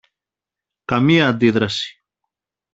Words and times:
Καμιά 0.85 1.27
αντίδραση 1.27 2.03